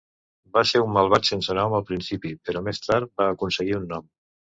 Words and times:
Va 0.55 0.63
ser 0.69 0.81
un 0.85 0.95
malvat 0.95 1.29
sense 1.29 1.57
nom 1.59 1.77
al 1.81 1.87
principi, 1.91 2.35
però 2.49 2.67
més 2.71 2.85
tard 2.89 3.15
va 3.23 3.33
aconseguir 3.39 3.83
un 3.83 3.91
nom. 3.97 4.15